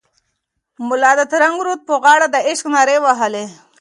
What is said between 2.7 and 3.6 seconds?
نارې وهي.